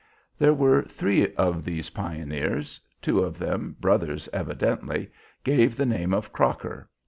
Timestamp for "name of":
5.85-6.33